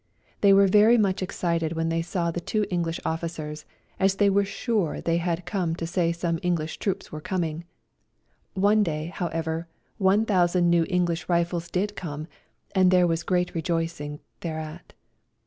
They 0.39 0.51
were 0.51 0.65
very 0.65 0.97
much 0.97 1.21
A 1.21 1.25
RIDE 1.25 1.27
TO 1.27 1.27
KALABAC 1.27 1.39
49 1.41 1.53
excited 1.61 1.73
when 1.77 1.89
they 1.89 2.01
saw 2.01 2.31
the 2.31 2.39
two 2.39 2.63
Enghsh 2.71 2.99
officers, 3.05 3.65
as 3.99 4.15
they 4.15 4.31
were 4.31 4.43
sure 4.43 4.99
they 4.99 5.17
had 5.17 5.45
come 5.45 5.75
to 5.75 5.85
say 5.85 6.11
some 6.11 6.39
Enghsh 6.39 6.79
troops 6.79 7.11
were 7.11 7.21
coming. 7.21 7.65
One 8.55 8.81
day, 8.81 9.11
however, 9.13 9.67
one 9.99 10.25
thousand 10.25 10.71
new 10.71 10.85
Enghsh 10.85 11.29
rifles 11.29 11.69
did 11.69 11.95
come, 11.95 12.25
and 12.73 12.89
there 12.89 13.05
was 13.05 13.21
great 13.21 13.53
rejoicing 13.53 14.21
thereat. 14.39 14.93